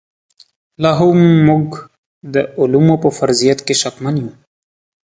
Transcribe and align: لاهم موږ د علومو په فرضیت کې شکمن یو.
لاهم 0.83 1.17
موږ 1.47 1.67
د 2.33 2.35
علومو 2.59 2.95
په 3.03 3.09
فرضیت 3.17 3.59
کې 3.67 3.75
شکمن 3.81 4.15
یو. 4.23 4.29